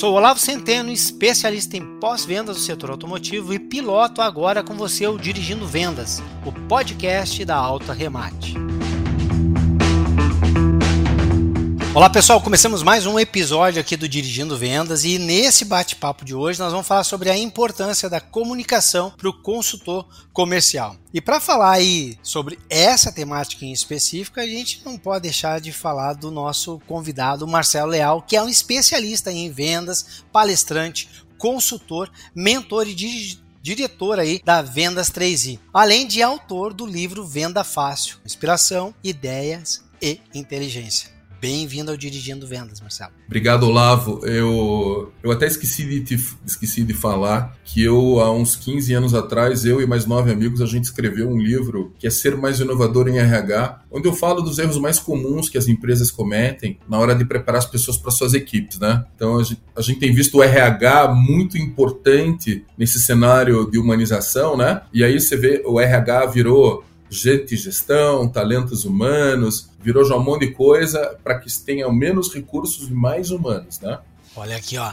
sou 0.00 0.14
Olavo 0.14 0.40
Centeno, 0.40 0.90
especialista 0.90 1.76
em 1.76 1.84
pós-vendas 1.98 2.56
do 2.56 2.62
setor 2.62 2.90
automotivo 2.90 3.52
e 3.52 3.58
piloto 3.58 4.22
agora 4.22 4.62
com 4.62 4.72
você 4.72 5.06
o 5.06 5.18
Dirigindo 5.18 5.66
Vendas, 5.66 6.22
o 6.42 6.50
podcast 6.50 7.44
da 7.44 7.56
Alta 7.56 7.92
Remate. 7.92 8.69
Olá 11.92 12.08
pessoal, 12.08 12.40
começamos 12.40 12.84
mais 12.84 13.04
um 13.04 13.18
episódio 13.18 13.80
aqui 13.80 13.96
do 13.96 14.08
Dirigindo 14.08 14.56
Vendas 14.56 15.04
e 15.04 15.18
nesse 15.18 15.64
bate-papo 15.64 16.24
de 16.24 16.32
hoje 16.32 16.60
nós 16.60 16.70
vamos 16.70 16.86
falar 16.86 17.02
sobre 17.02 17.28
a 17.28 17.36
importância 17.36 18.08
da 18.08 18.20
comunicação 18.20 19.10
para 19.10 19.28
o 19.28 19.32
consultor 19.32 20.06
comercial. 20.32 20.94
E 21.12 21.20
para 21.20 21.40
falar 21.40 21.72
aí 21.72 22.16
sobre 22.22 22.60
essa 22.70 23.10
temática 23.10 23.64
em 23.64 23.72
específico, 23.72 24.38
a 24.38 24.46
gente 24.46 24.82
não 24.84 24.96
pode 24.96 25.22
deixar 25.22 25.60
de 25.60 25.72
falar 25.72 26.12
do 26.12 26.30
nosso 26.30 26.80
convidado 26.86 27.44
Marcelo 27.44 27.90
Leal, 27.90 28.22
que 28.22 28.36
é 28.36 28.42
um 28.42 28.48
especialista 28.48 29.32
em 29.32 29.50
vendas, 29.50 30.22
palestrante, 30.30 31.10
consultor, 31.36 32.08
mentor 32.32 32.86
e 32.86 32.94
diretor 33.60 34.20
aí 34.20 34.40
da 34.44 34.62
Vendas 34.62 35.10
3i, 35.10 35.58
além 35.74 36.06
de 36.06 36.22
autor 36.22 36.72
do 36.72 36.86
livro 36.86 37.26
Venda 37.26 37.64
Fácil, 37.64 38.18
Inspiração, 38.24 38.94
Ideias 39.02 39.82
e 40.00 40.20
Inteligência. 40.32 41.19
Bem-vindo 41.40 41.90
ao 41.90 41.96
Dirigindo 41.96 42.46
Vendas, 42.46 42.82
Marcelo. 42.82 43.12
Obrigado, 43.26 43.62
Olavo. 43.62 44.20
Eu, 44.26 45.10
eu 45.22 45.30
até 45.30 45.46
esqueci 45.46 45.86
de, 45.86 46.00
te, 46.00 46.26
esqueci 46.44 46.82
de 46.82 46.92
falar 46.92 47.56
que 47.64 47.82
eu, 47.82 48.20
há 48.20 48.30
uns 48.30 48.56
15 48.56 48.92
anos 48.92 49.14
atrás, 49.14 49.64
eu 49.64 49.80
e 49.80 49.86
mais 49.86 50.04
nove 50.04 50.30
amigos, 50.30 50.60
a 50.60 50.66
gente 50.66 50.84
escreveu 50.84 51.30
um 51.30 51.38
livro 51.38 51.94
que 51.98 52.06
é 52.06 52.10
Ser 52.10 52.36
Mais 52.36 52.60
Inovador 52.60 53.08
em 53.08 53.16
RH, 53.16 53.84
onde 53.90 54.06
eu 54.06 54.12
falo 54.12 54.42
dos 54.42 54.58
erros 54.58 54.76
mais 54.76 54.98
comuns 54.98 55.48
que 55.48 55.56
as 55.56 55.66
empresas 55.66 56.10
cometem 56.10 56.78
na 56.86 56.98
hora 56.98 57.14
de 57.14 57.24
preparar 57.24 57.60
as 57.60 57.66
pessoas 57.66 57.96
para 57.96 58.10
suas 58.10 58.34
equipes, 58.34 58.78
né? 58.78 59.06
Então, 59.16 59.38
a 59.38 59.42
gente, 59.42 59.62
a 59.74 59.80
gente 59.80 59.98
tem 59.98 60.12
visto 60.12 60.36
o 60.36 60.42
RH 60.42 61.14
muito 61.14 61.56
importante 61.56 62.66
nesse 62.76 63.00
cenário 63.00 63.70
de 63.70 63.78
humanização, 63.78 64.58
né? 64.58 64.82
E 64.92 65.02
aí 65.02 65.18
você 65.18 65.38
vê, 65.38 65.62
o 65.64 65.80
RH 65.80 66.26
virou 66.26 66.84
gente 67.10 67.56
gestão, 67.56 68.28
talentos 68.28 68.84
humanos, 68.84 69.68
virou 69.82 70.04
já 70.04 70.14
um 70.14 70.22
monte 70.22 70.46
de 70.46 70.52
coisa 70.52 71.18
para 71.22 71.38
que 71.38 71.50
tenha 71.60 71.90
menos 71.92 72.32
recursos 72.32 72.88
e 72.88 72.92
mais 72.92 73.30
humanos, 73.30 73.80
né? 73.80 73.98
Olha 74.36 74.56
aqui, 74.56 74.78
ó. 74.78 74.92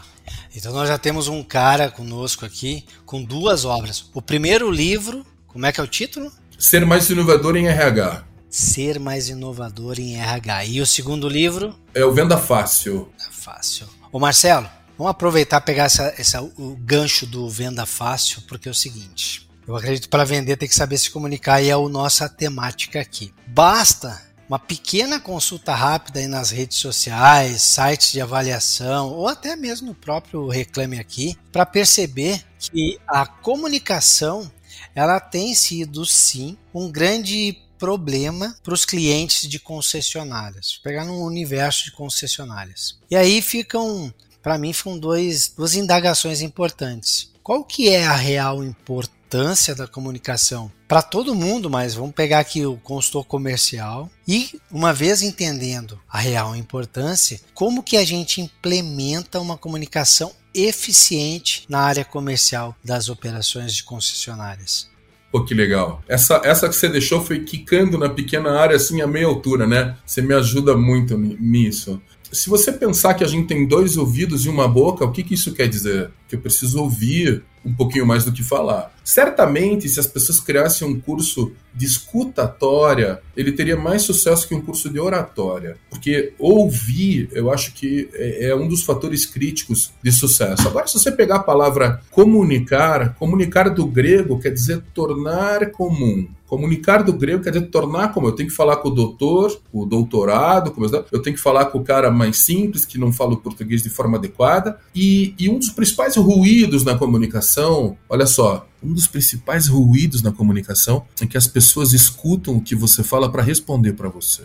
Então 0.56 0.74
nós 0.74 0.90
já 0.90 0.98
temos 0.98 1.28
um 1.28 1.44
cara 1.44 1.92
conosco 1.92 2.46
aqui 2.46 2.84
com 3.06 3.24
duas 3.24 3.64
obras. 3.64 4.10
O 4.14 4.22
primeiro 4.22 4.72
livro, 4.72 5.26
como 5.46 5.66
é 5.66 5.72
que 5.72 5.80
é 5.80 5.84
o 5.84 5.88
título? 5.88 6.32
Ser 6.58 6.86
mais 6.86 7.10
inovador 7.10 7.56
em 7.56 7.68
RH. 7.68 8.24
Ser 8.50 9.00
mais 9.00 9.30
inovador 9.30 10.00
em 10.00 10.16
RH. 10.16 10.66
E 10.66 10.82
o 10.82 10.86
segundo 10.86 11.30
livro? 11.30 11.76
É 11.94 12.04
o 12.04 12.14
Venda 12.14 12.38
Fácil. 12.38 13.10
Venda 13.18 13.32
Fácil. 13.32 13.88
Ô 14.12 14.20
Marcelo, 14.20 14.68
vamos 14.98 15.12
aproveitar 15.12 15.62
pegar 15.62 15.84
essa, 15.84 16.14
essa, 16.18 16.42
o 16.42 16.76
gancho 16.80 17.28
do 17.28 17.48
Venda 17.48 17.86
Fácil, 17.86 18.42
porque 18.48 18.68
é 18.68 18.72
o 18.72 18.76
seguinte. 18.76 19.47
Eu 19.68 19.76
acredito 19.76 20.08
para 20.08 20.24
vender 20.24 20.56
tem 20.56 20.70
que 20.70 20.74
saber 20.74 20.98
se 20.98 21.12
comunicar 21.12 21.62
e 21.62 21.70
é 21.70 21.74
a 21.74 21.90
nossa 21.90 22.30
temática 22.30 23.02
aqui. 23.02 23.34
Basta 23.48 24.26
uma 24.48 24.58
pequena 24.58 25.20
consulta 25.20 25.76
rápida 25.76 26.20
aí 26.20 26.28
nas 26.28 26.52
redes 26.52 26.78
sociais, 26.78 27.64
sites 27.64 28.14
de 28.14 28.22
avaliação 28.22 29.10
ou 29.12 29.28
até 29.28 29.58
mesmo 29.58 29.88
no 29.88 29.94
próprio 29.94 30.48
Reclame 30.48 30.98
Aqui 30.98 31.38
para 31.52 31.66
perceber 31.66 32.42
que 32.58 32.98
a 33.06 33.26
comunicação 33.26 34.50
ela 34.96 35.20
tem 35.20 35.54
sido 35.54 36.06
sim 36.06 36.58
um 36.74 36.90
grande 36.90 37.58
problema 37.78 38.56
para 38.64 38.74
os 38.74 38.86
clientes 38.86 39.50
de 39.50 39.60
concessionárias. 39.60 40.76
Vou 40.76 40.84
pegar 40.84 41.04
no 41.04 41.26
universo 41.26 41.84
de 41.84 41.92
concessionárias. 41.92 42.98
E 43.12 43.18
aí 43.18 43.42
ficam, 43.42 44.14
para 44.42 44.58
mim, 44.58 44.72
ficam 44.72 44.98
dois, 44.98 45.50
duas 45.50 45.76
indagações 45.76 46.42
importantes. 46.42 47.32
Qual 47.44 47.64
que 47.64 47.90
é 47.90 48.06
a 48.06 48.16
real 48.16 48.64
importância 48.64 49.17
importância 49.28 49.76
da 49.76 49.86
comunicação 49.86 50.72
para 50.88 51.02
todo 51.02 51.36
mundo, 51.36 51.70
mas 51.70 51.94
vamos 51.94 52.16
pegar 52.16 52.40
aqui 52.40 52.66
o 52.66 52.78
consultor 52.78 53.26
comercial 53.26 54.10
e 54.26 54.58
uma 54.72 54.94
vez 54.94 55.22
entendendo 55.22 56.00
a 56.10 56.18
real 56.18 56.56
importância, 56.56 57.42
como 57.54 57.84
que 57.84 57.98
a 57.98 58.06
gente 58.06 58.40
implementa 58.40 59.42
uma 59.42 59.58
comunicação 59.58 60.32
eficiente 60.56 61.66
na 61.68 61.82
área 61.82 62.06
comercial 62.06 62.74
das 62.82 63.10
operações 63.10 63.76
de 63.76 63.84
concessionárias. 63.84 64.90
Pô, 65.30 65.44
que 65.44 65.54
legal. 65.54 66.02
Essa, 66.08 66.40
essa 66.46 66.70
que 66.70 66.76
você 66.76 66.88
deixou 66.88 67.22
foi 67.22 67.42
quicando 67.42 67.98
na 67.98 68.10
pequena 68.10 68.58
área, 68.58 68.78
assim, 68.78 69.02
a 69.02 69.08
meia 69.08 69.28
altura, 69.28 69.68
né? 69.68 69.98
Você 70.06 70.22
me 70.22 70.34
ajuda 70.34 70.76
muito 70.78 71.18
nisso. 71.18 72.02
Se 72.32 72.50
você 72.50 72.72
pensar 72.72 73.14
que 73.14 73.26
a 73.26 73.28
gente 73.28 73.48
tem 73.48 73.68
dois 73.68 73.98
ouvidos 73.98 74.46
e 74.46 74.50
uma 74.50 74.70
boca, 74.70 75.04
o 75.04 75.12
que, 75.12 75.24
que 75.24 75.34
isso 75.34 75.54
quer 75.54 75.68
dizer? 75.68 76.12
Que 76.30 76.36
eu 76.36 76.42
preciso 76.42 76.80
ouvir 76.80 77.44
um 77.68 77.74
pouquinho 77.74 78.06
mais 78.06 78.24
do 78.24 78.32
que 78.32 78.42
falar. 78.42 78.94
Certamente, 79.04 79.90
se 79.90 80.00
as 80.00 80.08
pessoas 80.08 80.40
criassem 80.40 80.88
um 80.88 81.00
curso 81.00 81.52
de 81.76 81.86
escutatória, 81.86 83.22
ele 83.36 83.52
teria 83.52 83.76
mais 83.76 84.02
sucesso 84.02 84.48
que 84.48 84.56
um 84.56 84.62
curso 84.62 84.90
de 84.90 85.00
oratória. 85.00 85.78
Porque 85.90 86.34
ouvir, 86.40 87.30
eu 87.34 87.52
acho 87.52 87.74
que 87.74 88.10
é, 88.14 88.50
é 88.50 88.56
um 88.56 88.68
dos 88.68 88.84
fatores 88.84 89.26
críticos 89.26 89.92
de 90.02 90.12
sucesso. 90.12 90.68
Agora, 90.68 90.88
se 90.88 90.98
você 90.98 91.12
pegar 91.12 91.36
a 91.36 91.44
palavra 91.44 92.02
comunicar, 92.10 93.16
comunicar 93.16 93.70
do 93.70 93.86
grego 93.86 94.40
quer 94.40 94.52
dizer 94.52 94.82
tornar 94.94 95.72
comum. 95.72 96.28
Comunicar 96.48 97.04
do 97.04 97.12
grego 97.12 97.44
quer 97.44 97.52
dizer 97.52 97.68
tornar 97.68 98.14
como 98.14 98.26
eu 98.26 98.32
tenho 98.32 98.48
que 98.48 98.56
falar 98.56 98.78
com 98.78 98.88
o 98.88 98.96
doutor, 98.96 99.60
o 99.72 99.86
doutorado, 99.86 100.74
eu 101.12 101.22
tenho 101.22 101.36
que 101.36 101.42
falar 101.42 101.66
com 101.66 101.80
o 101.80 101.84
cara 101.84 102.10
mais 102.10 102.38
simples 102.38 102.86
que 102.86 102.98
não 102.98 103.12
fala 103.12 103.34
o 103.34 103.38
português 103.38 103.84
de 103.84 103.90
forma 103.90 104.18
adequada. 104.18 104.80
E, 104.96 105.36
e 105.38 105.50
um 105.50 105.60
dos 105.60 105.70
principais 105.70 106.16
ruídos 106.16 106.86
na 106.86 106.98
comunicação, 106.98 107.98
olha 108.08 108.26
só, 108.26 108.66
um 108.82 108.94
dos 108.94 109.08
principais 109.08 109.68
ruídos 109.68 110.22
na 110.22 110.32
comunicação 110.32 111.06
é 111.22 111.26
que 111.26 111.38
as 111.38 111.48
pessoas 111.48 111.92
escutam 111.92 112.56
o 112.56 112.62
que 112.62 112.76
você 112.76 113.04
fala 113.04 113.30
para 113.30 113.44
responder 113.44 113.92
para 113.92 114.08
você. 114.08 114.44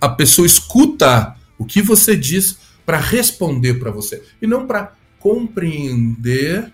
A 0.00 0.08
pessoa 0.08 0.46
escuta 0.46 1.36
o 1.58 1.66
que 1.66 1.82
você 1.82 2.16
diz 2.16 2.56
para 2.86 2.98
responder 2.98 3.74
para 3.74 3.90
você 3.90 4.22
e 4.40 4.46
não 4.46 4.66
para 4.66 4.94
compreender, 5.18 6.72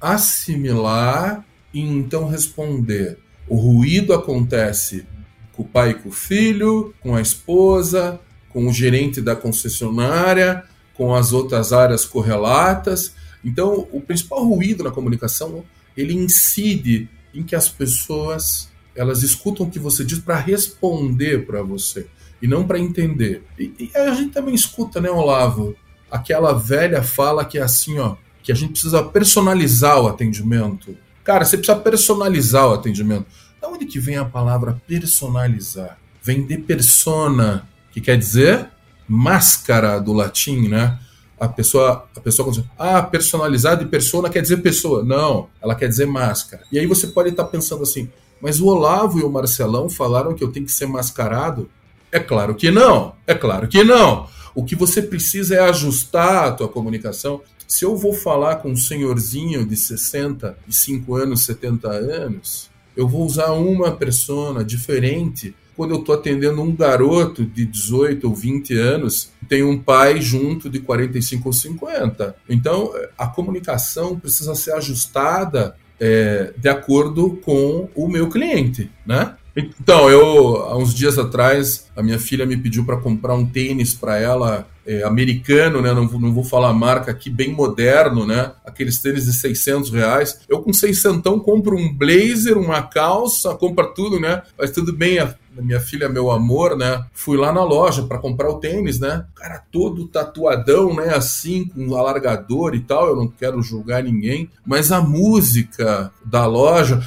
assimilar 0.00 1.44
e 1.74 1.80
então 1.80 2.26
responder. 2.26 3.18
O 3.48 3.56
ruído 3.56 4.12
acontece 4.12 5.06
com 5.52 5.62
o 5.62 5.68
pai 5.68 5.90
e 5.90 5.94
com 5.94 6.08
o 6.08 6.12
filho, 6.12 6.94
com 7.00 7.14
a 7.14 7.20
esposa, 7.20 8.20
com 8.48 8.66
o 8.66 8.72
gerente 8.72 9.20
da 9.20 9.34
concessionária, 9.36 10.64
com 10.94 11.14
as 11.14 11.32
outras 11.32 11.72
áreas 11.72 12.04
correlatas. 12.04 13.14
Então, 13.44 13.88
o 13.92 14.00
principal 14.00 14.44
ruído 14.44 14.84
na 14.84 14.90
comunicação, 14.90 15.64
ele 15.96 16.14
incide 16.14 17.08
em 17.34 17.42
que 17.42 17.56
as 17.56 17.68
pessoas 17.68 18.70
elas 18.94 19.22
escutam 19.22 19.66
o 19.66 19.70
que 19.70 19.78
você 19.78 20.04
diz 20.04 20.18
para 20.18 20.36
responder 20.36 21.46
para 21.46 21.62
você 21.62 22.06
e 22.40 22.46
não 22.46 22.66
para 22.66 22.78
entender. 22.78 23.42
E, 23.58 23.72
e, 23.78 23.96
a 23.96 24.14
gente 24.14 24.32
também 24.32 24.54
escuta, 24.54 25.00
né, 25.00 25.10
Olavo, 25.10 25.74
aquela 26.10 26.52
velha 26.52 27.02
fala 27.02 27.44
que 27.44 27.58
é 27.58 27.62
assim, 27.62 27.98
ó, 27.98 28.16
que 28.42 28.52
a 28.52 28.54
gente 28.54 28.72
precisa 28.72 29.02
personalizar 29.02 30.00
o 30.00 30.08
atendimento. 30.08 30.96
Cara, 31.24 31.44
você 31.44 31.56
precisa 31.56 31.78
personalizar 31.78 32.68
o 32.68 32.74
atendimento. 32.74 33.26
Da 33.60 33.68
onde 33.68 33.86
que 33.86 33.98
vem 33.98 34.16
a 34.16 34.24
palavra 34.24 34.80
personalizar? 34.86 35.98
Vem 36.22 36.44
de 36.44 36.58
persona, 36.58 37.68
que 37.92 38.00
quer 38.00 38.16
dizer 38.16 38.68
máscara 39.08 40.00
do 40.00 40.12
latim, 40.12 40.68
né? 40.68 40.98
A 41.38 41.48
pessoa, 41.48 42.06
a 42.16 42.20
pessoa 42.20 42.50
diz, 42.50 42.64
ah, 42.78 43.02
personalizado 43.02 43.82
e 43.82 43.86
persona 43.86 44.30
quer 44.30 44.40
dizer 44.40 44.58
pessoa. 44.58 45.02
Não, 45.04 45.48
ela 45.60 45.74
quer 45.74 45.88
dizer 45.88 46.06
máscara. 46.06 46.62
E 46.70 46.78
aí 46.78 46.86
você 46.86 47.08
pode 47.08 47.30
estar 47.30 47.44
pensando 47.44 47.82
assim, 47.82 48.08
mas 48.40 48.60
o 48.60 48.66
Olavo 48.66 49.18
e 49.18 49.22
o 49.22 49.30
Marcelão 49.30 49.90
falaram 49.90 50.34
que 50.34 50.42
eu 50.42 50.50
tenho 50.50 50.66
que 50.66 50.72
ser 50.72 50.86
mascarado? 50.86 51.68
É 52.10 52.20
claro 52.20 52.54
que 52.54 52.70
não, 52.70 53.14
é 53.26 53.34
claro 53.34 53.68
que 53.68 53.82
não. 53.82 54.28
O 54.54 54.64
que 54.64 54.76
você 54.76 55.00
precisa 55.00 55.54
é 55.54 55.60
ajustar 55.60 56.44
a 56.44 56.52
tua 56.52 56.68
comunicação. 56.68 57.40
Se 57.66 57.84
eu 57.84 57.96
vou 57.96 58.12
falar 58.12 58.56
com 58.56 58.70
um 58.70 58.76
senhorzinho 58.76 59.64
de 59.64 59.76
65 59.76 61.14
anos, 61.14 61.44
70 61.44 61.88
anos, 61.88 62.70
eu 62.96 63.08
vou 63.08 63.24
usar 63.24 63.52
uma 63.52 63.92
persona 63.92 64.64
diferente 64.64 65.54
quando 65.76 65.94
eu 65.94 66.00
estou 66.00 66.14
atendendo 66.14 66.62
um 66.62 66.74
garoto 66.74 67.44
de 67.44 67.64
18 67.64 68.28
ou 68.28 68.34
20 68.34 68.74
anos, 68.78 69.32
tem 69.48 69.62
um 69.62 69.78
pai 69.78 70.20
junto 70.20 70.68
de 70.68 70.80
45 70.80 71.48
ou 71.48 71.52
50. 71.52 72.36
Então, 72.48 72.92
a 73.16 73.26
comunicação 73.26 74.18
precisa 74.18 74.54
ser 74.54 74.72
ajustada 74.74 75.74
é, 75.98 76.52
de 76.56 76.68
acordo 76.68 77.38
com 77.42 77.88
o 77.94 78.06
meu 78.06 78.28
cliente, 78.28 78.90
né? 79.06 79.34
Então, 79.56 80.08
eu, 80.10 80.56
há 80.62 80.76
uns 80.76 80.94
dias 80.94 81.18
atrás, 81.18 81.86
a 81.94 82.02
minha 82.02 82.18
filha 82.18 82.46
me 82.46 82.56
pediu 82.56 82.84
para 82.84 82.96
comprar 82.96 83.34
um 83.34 83.44
tênis 83.44 83.92
para 83.92 84.18
ela, 84.18 84.66
é, 84.86 85.02
americano, 85.04 85.80
né? 85.80 85.92
Não, 85.92 86.06
não 86.06 86.32
vou 86.32 86.44
falar 86.44 86.70
a 86.70 86.74
marca 86.74 87.10
aqui, 87.10 87.30
bem 87.30 87.52
moderno, 87.52 88.26
né? 88.26 88.52
Aqueles 88.64 88.98
tênis 88.98 89.24
de 89.24 89.32
600 89.32 89.90
reais. 89.90 90.40
Eu, 90.48 90.62
com 90.62 90.72
600, 90.72 91.22
compro 91.42 91.76
um 91.76 91.92
blazer, 91.92 92.58
uma 92.58 92.82
calça, 92.82 93.54
compra 93.54 93.86
tudo, 93.86 94.18
né? 94.18 94.42
Faz 94.56 94.70
tudo 94.70 94.92
bem 94.92 95.18
minha 95.60 95.80
filha 95.80 96.08
Meu 96.08 96.30
Amor, 96.30 96.76
né? 96.76 97.04
Fui 97.12 97.36
lá 97.36 97.52
na 97.52 97.62
loja 97.64 98.04
para 98.04 98.18
comprar 98.18 98.48
o 98.48 98.58
tênis, 98.58 98.98
né? 98.98 99.26
Cara 99.34 99.62
todo 99.70 100.06
tatuadão, 100.06 100.94
né? 100.94 101.14
Assim, 101.14 101.66
com 101.68 101.94
alargador 101.94 102.74
e 102.74 102.80
tal. 102.80 103.08
Eu 103.08 103.16
não 103.16 103.28
quero 103.28 103.60
julgar 103.60 104.02
ninguém, 104.02 104.48
mas 104.64 104.92
a 104.92 105.00
música 105.00 106.10
da 106.24 106.46
loja, 106.46 107.02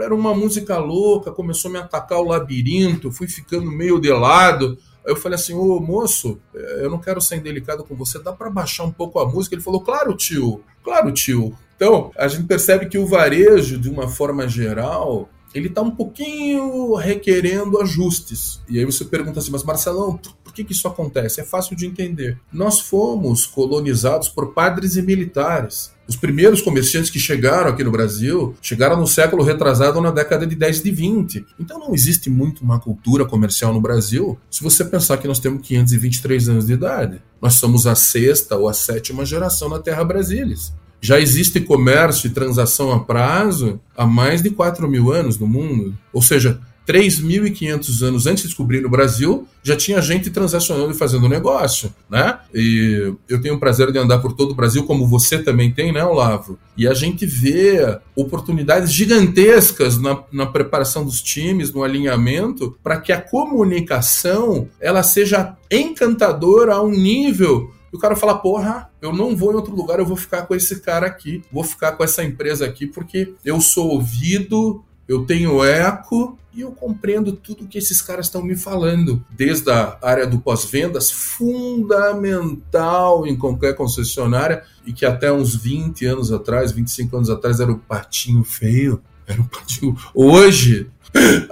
era 0.00 0.14
uma 0.14 0.34
música 0.34 0.78
louca. 0.78 1.32
Começou 1.32 1.68
a 1.68 1.72
me 1.72 1.78
atacar 1.78 2.18
o 2.18 2.28
labirinto, 2.28 3.12
fui 3.12 3.26
ficando 3.26 3.70
meio 3.70 4.00
de 4.00 4.10
lado. 4.10 4.78
Aí 5.04 5.12
eu 5.12 5.16
falei 5.16 5.36
assim, 5.36 5.52
ô 5.52 5.78
moço, 5.80 6.38
eu 6.54 6.88
não 6.88 6.98
quero 6.98 7.20
ser 7.20 7.36
indelicado 7.36 7.84
com 7.84 7.94
você, 7.94 8.18
dá 8.18 8.32
para 8.32 8.48
baixar 8.48 8.84
um 8.84 8.90
pouco 8.90 9.18
a 9.18 9.28
música? 9.28 9.54
Ele 9.54 9.62
falou, 9.62 9.82
claro, 9.82 10.16
tio, 10.16 10.62
claro, 10.82 11.12
tio. 11.12 11.54
Então, 11.76 12.10
a 12.16 12.26
gente 12.28 12.44
percebe 12.44 12.86
que 12.86 12.96
o 12.96 13.06
varejo, 13.06 13.78
de 13.78 13.90
uma 13.90 14.08
forma 14.08 14.48
geral, 14.48 15.28
ele 15.54 15.68
está 15.68 15.80
um 15.80 15.90
pouquinho 15.90 16.94
requerendo 16.94 17.80
ajustes. 17.80 18.60
E 18.68 18.78
aí 18.78 18.84
você 18.84 19.04
pergunta 19.04 19.38
assim, 19.38 19.52
mas 19.52 19.62
Marcelão, 19.62 20.18
por 20.42 20.52
que, 20.52 20.64
que 20.64 20.72
isso 20.72 20.88
acontece? 20.88 21.40
É 21.40 21.44
fácil 21.44 21.76
de 21.76 21.86
entender. 21.86 22.38
Nós 22.52 22.80
fomos 22.80 23.46
colonizados 23.46 24.28
por 24.28 24.52
padres 24.52 24.96
e 24.96 25.02
militares. 25.02 25.94
Os 26.06 26.16
primeiros 26.16 26.60
comerciantes 26.60 27.08
que 27.08 27.18
chegaram 27.18 27.70
aqui 27.70 27.82
no 27.82 27.90
Brasil 27.90 28.54
chegaram 28.60 28.96
no 28.96 29.06
século 29.06 29.42
retrasado 29.42 30.00
na 30.00 30.10
década 30.10 30.46
de 30.46 30.54
10 30.54 30.82
de 30.82 30.90
20. 30.90 31.46
Então 31.58 31.78
não 31.78 31.94
existe 31.94 32.28
muito 32.28 32.62
uma 32.62 32.78
cultura 32.78 33.24
comercial 33.24 33.72
no 33.72 33.80
Brasil 33.80 34.38
se 34.50 34.62
você 34.62 34.84
pensar 34.84 35.16
que 35.16 35.28
nós 35.28 35.38
temos 35.38 35.66
523 35.66 36.48
anos 36.48 36.66
de 36.66 36.74
idade. 36.74 37.22
Nós 37.40 37.54
somos 37.54 37.86
a 37.86 37.94
sexta 37.94 38.56
ou 38.56 38.68
a 38.68 38.74
sétima 38.74 39.24
geração 39.24 39.68
na 39.68 39.78
Terra 39.78 40.04
Brasilis. 40.04 40.72
Já 41.04 41.20
existe 41.20 41.60
comércio 41.60 42.28
e 42.28 42.30
transação 42.30 42.90
a 42.90 42.98
prazo 42.98 43.78
há 43.94 44.06
mais 44.06 44.40
de 44.40 44.48
4 44.48 44.88
mil 44.88 45.12
anos 45.12 45.38
no 45.38 45.46
mundo. 45.46 45.94
Ou 46.10 46.22
seja, 46.22 46.58
3.500 46.88 48.02
anos 48.02 48.26
antes 48.26 48.42
de 48.42 48.48
descobrir 48.48 48.80
no 48.80 48.88
Brasil, 48.88 49.46
já 49.62 49.76
tinha 49.76 50.00
gente 50.00 50.30
transacionando 50.30 50.92
e 50.92 50.96
fazendo 50.96 51.28
negócio, 51.28 51.92
né? 52.08 52.38
E 52.54 53.12
eu 53.28 53.38
tenho 53.38 53.56
o 53.56 53.60
prazer 53.60 53.92
de 53.92 53.98
andar 53.98 54.18
por 54.20 54.32
todo 54.32 54.52
o 54.52 54.54
Brasil, 54.54 54.84
como 54.84 55.06
você 55.06 55.38
também 55.38 55.70
tem, 55.70 55.92
né, 55.92 56.02
Olavo? 56.02 56.58
E 56.74 56.88
a 56.88 56.94
gente 56.94 57.26
vê 57.26 57.98
oportunidades 58.16 58.90
gigantescas 58.90 59.98
na, 59.98 60.22
na 60.32 60.46
preparação 60.46 61.04
dos 61.04 61.20
times, 61.20 61.70
no 61.70 61.84
alinhamento, 61.84 62.78
para 62.82 62.98
que 62.98 63.12
a 63.12 63.20
comunicação 63.20 64.68
ela 64.80 65.02
seja 65.02 65.54
encantadora 65.70 66.76
a 66.76 66.82
um 66.82 66.90
nível 66.90 67.73
e 67.94 67.96
o 67.96 68.00
cara 68.00 68.16
fala, 68.16 68.36
porra, 68.36 68.90
eu 69.00 69.12
não 69.12 69.36
vou 69.36 69.52
em 69.52 69.54
outro 69.54 69.72
lugar, 69.72 70.00
eu 70.00 70.04
vou 70.04 70.16
ficar 70.16 70.48
com 70.48 70.54
esse 70.56 70.80
cara 70.80 71.06
aqui, 71.06 71.44
vou 71.52 71.62
ficar 71.62 71.92
com 71.92 72.02
essa 72.02 72.24
empresa 72.24 72.66
aqui, 72.66 72.88
porque 72.88 73.34
eu 73.44 73.60
sou 73.60 73.90
ouvido, 73.90 74.82
eu 75.06 75.24
tenho 75.24 75.62
eco 75.62 76.36
e 76.52 76.62
eu 76.62 76.72
compreendo 76.72 77.30
tudo 77.30 77.68
que 77.68 77.78
esses 77.78 78.02
caras 78.02 78.26
estão 78.26 78.42
me 78.42 78.56
falando. 78.56 79.24
Desde 79.30 79.70
a 79.70 79.96
área 80.02 80.26
do 80.26 80.40
pós-vendas, 80.40 81.12
fundamental 81.12 83.28
em 83.28 83.36
qualquer 83.36 83.76
concessionária, 83.76 84.64
e 84.84 84.92
que 84.92 85.06
até 85.06 85.32
uns 85.32 85.54
20 85.54 86.04
anos 86.04 86.32
atrás, 86.32 86.72
25 86.72 87.16
anos 87.16 87.30
atrás, 87.30 87.60
era 87.60 87.70
o 87.70 87.78
patinho 87.78 88.42
feio. 88.42 89.00
Era 89.24 89.40
o 89.40 89.44
patinho. 89.44 89.96
Hoje, 90.12 90.90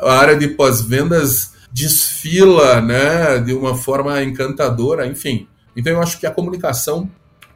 a 0.01 0.19
área 0.19 0.37
de 0.37 0.49
pós-vendas 0.49 1.53
desfila 1.71 2.81
né, 2.81 3.39
de 3.39 3.55
uma 3.55 3.77
forma 3.77 4.21
encantadora, 4.25 5.07
enfim. 5.07 5.47
Então 5.77 5.93
eu 5.93 6.03
acho 6.03 6.19
que 6.19 6.27
a 6.27 6.31
comunicação 6.31 7.11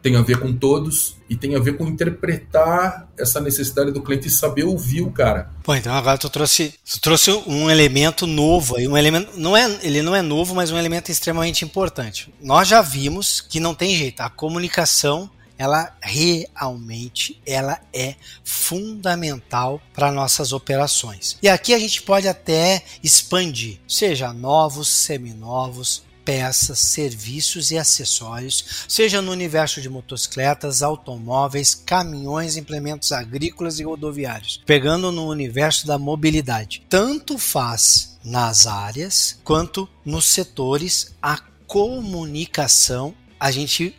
tem 0.07 0.15
a 0.15 0.23
ver 0.23 0.39
com 0.39 0.53
todos 0.53 1.17
e 1.29 1.35
tem 1.35 1.57
a 1.57 1.59
ver 1.59 1.77
com 1.77 1.85
interpretar 1.85 3.09
essa 3.19 3.41
necessidade 3.41 3.91
do 3.91 4.01
cliente 4.01 4.29
e 4.29 4.31
saber 4.31 4.63
ouvir 4.63 5.03
o 5.03 5.11
cara. 5.11 5.51
Pô, 5.65 5.75
então 5.75 5.93
agora 5.93 6.17
tu 6.17 6.31
trouxe, 6.31 6.75
tu 6.89 7.01
trouxe 7.01 7.33
um 7.45 7.69
elemento 7.69 8.25
novo 8.25 8.77
aí, 8.77 8.87
um 8.87 8.97
elemento 8.97 9.33
não 9.37 9.57
é, 9.57 9.79
ele 9.83 10.03
não 10.03 10.15
é 10.15 10.23
novo, 10.23 10.55
mas 10.55 10.71
um 10.71 10.79
elemento 10.79 11.11
extremamente 11.11 11.65
importante. 11.65 12.33
Nós 12.41 12.69
já 12.69 12.81
vimos 12.83 13.41
que 13.41 13.59
não 13.59 13.75
tem 13.75 13.97
jeito, 13.97 14.21
a 14.21 14.31
comunicação 14.31 15.29
ela 15.59 15.93
realmente 16.01 17.41
ela 17.47 17.81
é 17.93 18.15
fundamental 18.45 19.81
para 19.93 20.13
nossas 20.13 20.53
operações. 20.53 21.37
E 21.43 21.49
aqui 21.49 21.75
a 21.75 21.79
gente 21.79 22.03
pode 22.03 22.29
até 22.29 22.85
expandir, 23.03 23.81
seja 23.89 24.33
novos, 24.33 24.89
seminovos, 24.89 26.06
peças, 26.27 26.81
serviços 26.81 27.71
e 27.71 27.79
acessórios, 27.79 28.85
seja 28.89 29.23
no 29.23 29.31
universo 29.31 29.81
de 29.81 29.89
motocicletas, 29.89 30.83
automóveis, 30.83 31.73
caminhões, 31.75 32.57
implementos 32.57 33.13
agrícolas 33.13 33.79
e 33.79 33.85
rodoviários, 33.85 34.61
pegando 34.67 35.13
no 35.13 35.29
universo 35.29 35.87
da 35.87 35.99
mobilidade. 35.99 36.83
Tanto 36.89 37.39
faz 37.39 38.19
nas 38.25 38.67
áreas 38.67 39.39
quanto 39.45 39.89
nos 40.05 40.27
setores 40.27 41.15
a 41.23 41.39
comunicação 41.69 43.15
a 43.39 43.51
gente 43.53 43.95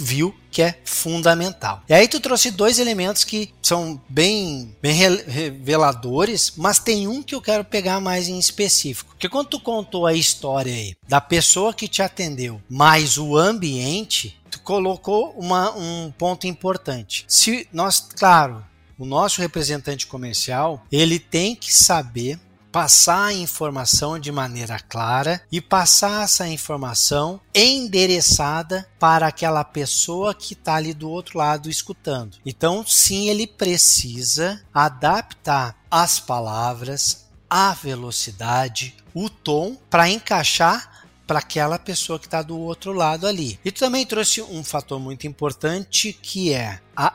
viu 0.00 0.34
que 0.50 0.62
é 0.62 0.78
fundamental. 0.84 1.82
E 1.88 1.92
aí 1.92 2.06
tu 2.06 2.20
trouxe 2.20 2.50
dois 2.50 2.78
elementos 2.78 3.24
que 3.24 3.52
são 3.60 4.00
bem, 4.08 4.74
bem 4.80 4.94
reveladores, 5.26 6.52
mas 6.56 6.78
tem 6.78 7.08
um 7.08 7.22
que 7.22 7.34
eu 7.34 7.42
quero 7.42 7.64
pegar 7.64 8.00
mais 8.00 8.28
em 8.28 8.38
específico. 8.38 9.10
Porque 9.14 9.28
quando 9.28 9.48
tu 9.48 9.60
contou 9.60 10.06
a 10.06 10.14
história 10.14 10.72
aí 10.72 10.96
da 11.08 11.20
pessoa 11.20 11.74
que 11.74 11.88
te 11.88 12.02
atendeu, 12.02 12.62
mais 12.68 13.18
o 13.18 13.36
ambiente, 13.36 14.40
tu 14.48 14.60
colocou 14.60 15.34
uma, 15.36 15.76
um 15.76 16.12
ponto 16.16 16.46
importante. 16.46 17.24
Se 17.26 17.66
nós, 17.72 17.98
claro, 17.98 18.64
o 18.98 19.04
nosso 19.04 19.40
representante 19.40 20.06
comercial, 20.06 20.84
ele 20.90 21.18
tem 21.18 21.54
que 21.54 21.74
saber 21.74 22.38
passar 22.74 23.26
a 23.26 23.32
informação 23.32 24.18
de 24.18 24.32
maneira 24.32 24.80
clara 24.80 25.40
e 25.52 25.60
passar 25.60 26.24
essa 26.24 26.48
informação 26.48 27.40
endereçada 27.54 28.84
para 28.98 29.28
aquela 29.28 29.62
pessoa 29.62 30.34
que 30.34 30.54
está 30.54 30.74
ali 30.74 30.92
do 30.92 31.08
outro 31.08 31.38
lado 31.38 31.70
escutando. 31.70 32.36
Então, 32.44 32.84
sim, 32.84 33.28
ele 33.28 33.46
precisa 33.46 34.60
adaptar 34.74 35.76
as 35.88 36.18
palavras, 36.18 37.28
a 37.48 37.72
velocidade, 37.74 38.96
o 39.14 39.30
tom 39.30 39.76
para 39.88 40.10
encaixar 40.10 41.06
para 41.28 41.38
aquela 41.38 41.78
pessoa 41.78 42.18
que 42.18 42.26
está 42.26 42.42
do 42.42 42.58
outro 42.58 42.92
lado 42.92 43.28
ali. 43.28 43.56
E 43.64 43.70
também 43.70 44.04
trouxe 44.04 44.42
um 44.42 44.64
fator 44.64 44.98
muito 44.98 45.28
importante 45.28 46.12
que 46.12 46.52
é 46.52 46.80
a 46.96 47.14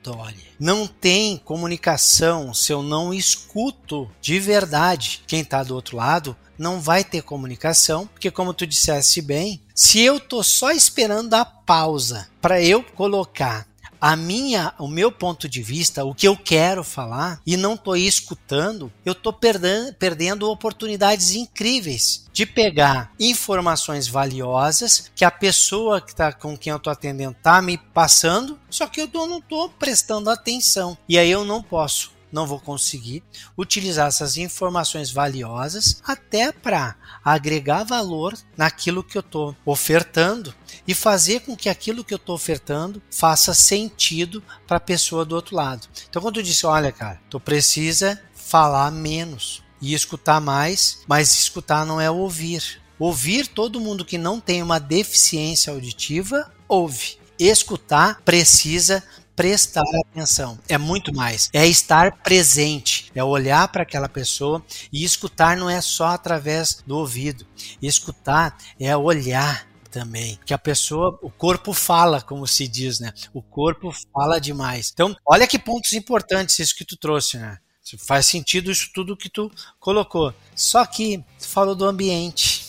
escutatória 0.00 0.50
não 0.58 0.86
tem 0.86 1.38
comunicação 1.38 2.52
se 2.52 2.72
eu 2.72 2.82
não 2.82 3.14
escuto 3.14 4.10
de 4.20 4.38
verdade 4.38 5.22
quem 5.26 5.40
está 5.40 5.62
do 5.62 5.74
outro 5.74 5.96
lado. 5.96 6.36
Não 6.58 6.78
vai 6.78 7.02
ter 7.02 7.22
comunicação, 7.22 8.06
porque 8.06 8.30
como 8.30 8.52
tu 8.52 8.66
disseste 8.66 9.22
bem, 9.22 9.62
se 9.74 9.98
eu 9.98 10.20
tô 10.20 10.42
só 10.42 10.70
esperando 10.70 11.32
a 11.32 11.42
pausa 11.42 12.28
para 12.38 12.62
eu 12.62 12.82
colocar 12.82 13.66
a 14.00 14.16
minha, 14.16 14.72
o 14.78 14.88
meu 14.88 15.12
ponto 15.12 15.48
de 15.48 15.62
vista, 15.62 16.04
o 16.04 16.14
que 16.14 16.26
eu 16.26 16.36
quero 16.36 16.82
falar 16.82 17.40
e 17.46 17.56
não 17.56 17.74
estou 17.74 17.96
escutando, 17.96 18.92
eu 19.04 19.12
estou 19.12 19.32
perdendo, 19.32 19.94
perdendo 19.94 20.50
oportunidades 20.50 21.34
incríveis 21.34 22.26
de 22.32 22.46
pegar 22.46 23.12
informações 23.18 24.08
valiosas 24.08 25.10
que 25.14 25.24
a 25.24 25.30
pessoa 25.30 26.00
que 26.00 26.14
tá 26.14 26.32
com 26.32 26.56
quem 26.56 26.70
eu 26.70 26.76
estou 26.76 26.92
atendendo 26.92 27.32
está 27.32 27.60
me 27.60 27.76
passando, 27.76 28.58
só 28.70 28.86
que 28.86 29.00
eu 29.00 29.08
não 29.12 29.38
estou 29.38 29.68
prestando 29.68 30.30
atenção. 30.30 30.96
E 31.08 31.18
aí 31.18 31.30
eu 31.30 31.44
não 31.44 31.62
posso 31.62 32.12
não 32.32 32.46
vou 32.46 32.60
conseguir 32.60 33.22
utilizar 33.56 34.08
essas 34.08 34.36
informações 34.36 35.10
valiosas 35.10 36.00
até 36.04 36.52
para 36.52 36.96
agregar 37.24 37.84
valor 37.84 38.36
naquilo 38.56 39.04
que 39.04 39.16
eu 39.16 39.20
estou 39.20 39.56
ofertando 39.64 40.54
e 40.86 40.94
fazer 40.94 41.40
com 41.40 41.56
que 41.56 41.68
aquilo 41.68 42.04
que 42.04 42.14
eu 42.14 42.16
estou 42.16 42.34
ofertando 42.34 43.02
faça 43.10 43.54
sentido 43.54 44.42
para 44.66 44.76
a 44.76 44.80
pessoa 44.80 45.24
do 45.24 45.34
outro 45.34 45.56
lado. 45.56 45.88
Então, 46.08 46.22
quando 46.22 46.38
eu 46.38 46.42
disse, 46.42 46.66
olha, 46.66 46.92
cara, 46.92 47.20
tu 47.28 47.38
precisa 47.38 48.20
falar 48.34 48.90
menos 48.90 49.62
e 49.80 49.94
escutar 49.94 50.40
mais, 50.40 51.00
mas 51.06 51.32
escutar 51.32 51.86
não 51.86 52.00
é 52.00 52.10
ouvir. 52.10 52.80
Ouvir 52.98 53.46
todo 53.46 53.80
mundo 53.80 54.04
que 54.04 54.18
não 54.18 54.38
tem 54.38 54.62
uma 54.62 54.78
deficiência 54.78 55.72
auditiva 55.72 56.52
ouve. 56.68 57.18
Escutar 57.38 58.20
precisa 58.22 59.02
prestar 59.40 59.84
atenção. 60.06 60.58
É 60.68 60.76
muito 60.76 61.14
mais. 61.14 61.48
É 61.54 61.66
estar 61.66 62.18
presente. 62.18 63.10
É 63.14 63.24
olhar 63.24 63.66
para 63.68 63.84
aquela 63.84 64.08
pessoa 64.08 64.62
e 64.92 65.02
escutar 65.02 65.56
não 65.56 65.70
é 65.70 65.80
só 65.80 66.08
através 66.08 66.82
do 66.86 66.98
ouvido. 66.98 67.46
Escutar 67.80 68.54
é 68.78 68.94
olhar 68.94 69.66
também. 69.90 70.38
Que 70.44 70.52
a 70.52 70.58
pessoa, 70.58 71.18
o 71.22 71.30
corpo 71.30 71.72
fala, 71.72 72.20
como 72.20 72.46
se 72.46 72.68
diz, 72.68 73.00
né? 73.00 73.14
O 73.32 73.40
corpo 73.40 73.90
fala 74.12 74.38
demais. 74.38 74.90
Então, 74.92 75.16
olha 75.24 75.46
que 75.46 75.58
pontos 75.58 75.94
importantes 75.94 76.58
isso 76.58 76.76
que 76.76 76.84
tu 76.84 76.98
trouxe, 76.98 77.38
né? 77.38 77.56
Faz 77.98 78.26
sentido 78.26 78.70
isso 78.70 78.90
tudo 78.94 79.16
que 79.16 79.30
tu 79.30 79.50
colocou. 79.78 80.34
Só 80.54 80.84
que 80.84 81.24
tu 81.38 81.48
falou 81.48 81.74
do 81.74 81.86
ambiente. 81.86 82.66